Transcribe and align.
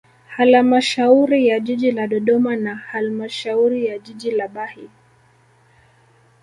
Halamashauri 0.27 1.47
ya 1.47 1.59
jiji 1.59 1.91
la 1.91 2.07
Dodoma 2.07 2.55
na 2.55 2.75
halmashauri 2.75 3.85
ya 3.85 3.99
jiji 3.99 4.31
la 4.31 4.47
Bahi 4.47 4.89